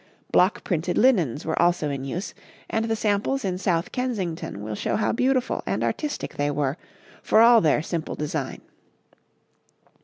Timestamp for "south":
3.59-3.91